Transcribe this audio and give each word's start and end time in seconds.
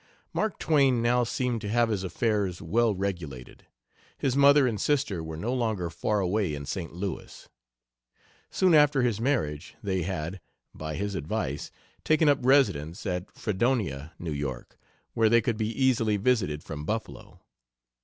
Mark 0.33 0.57
Twain 0.57 0.99
now 1.03 1.23
seemed 1.23 1.61
to 1.61 1.69
have 1.69 1.89
his 1.89 2.03
affairs 2.03 2.59
well 2.59 2.95
regulated. 2.95 3.67
His 4.17 4.35
mother 4.35 4.65
and 4.65 4.81
sister 4.81 5.23
were 5.23 5.37
no 5.37 5.53
longer 5.53 5.91
far 5.91 6.19
away 6.21 6.55
in 6.55 6.65
St. 6.65 6.91
Louis. 6.91 7.47
Soon 8.49 8.73
after 8.73 9.03
his 9.03 9.21
marriage 9.21 9.75
they 9.83 10.01
had, 10.01 10.41
by 10.73 10.95
his 10.95 11.13
advice, 11.13 11.69
taken 12.03 12.27
up 12.27 12.39
residence 12.41 13.05
at 13.05 13.29
Fredonia, 13.35 14.13
New 14.17 14.33
York, 14.33 14.75
where 15.13 15.29
they 15.29 15.39
could 15.39 15.55
be 15.57 15.69
easily 15.69 16.17
visited 16.17 16.63
from 16.63 16.83
Buffalo. 16.83 17.39